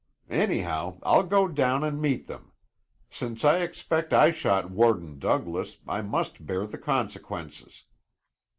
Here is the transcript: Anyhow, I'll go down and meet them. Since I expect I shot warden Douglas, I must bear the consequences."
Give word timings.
Anyhow, 0.31 0.97
I'll 1.03 1.21
go 1.27 1.47
down 1.47 1.83
and 1.83 2.01
meet 2.01 2.25
them. 2.25 2.53
Since 3.11 3.45
I 3.45 3.59
expect 3.59 4.13
I 4.13 4.31
shot 4.31 4.71
warden 4.71 5.19
Douglas, 5.19 5.77
I 5.87 6.01
must 6.01 6.47
bear 6.47 6.65
the 6.65 6.79
consequences." 6.79 7.83